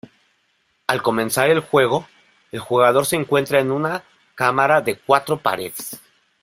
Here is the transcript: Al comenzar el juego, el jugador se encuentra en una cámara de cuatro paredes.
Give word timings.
Al 0.87 1.03
comenzar 1.03 1.51
el 1.51 1.59
juego, 1.59 2.07
el 2.51 2.59
jugador 2.59 3.05
se 3.05 3.17
encuentra 3.17 3.59
en 3.59 3.69
una 3.69 4.03
cámara 4.33 4.81
de 4.81 4.97
cuatro 4.97 5.37
paredes. 5.39 6.01